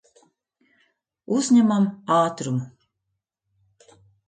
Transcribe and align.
Uzņemam 1.35 1.85
ātrumu. 2.17 2.67